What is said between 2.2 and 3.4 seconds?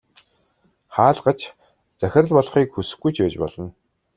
болохыг хүсэхгүй ч байж